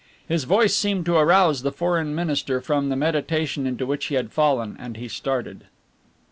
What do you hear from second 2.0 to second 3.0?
Minister from the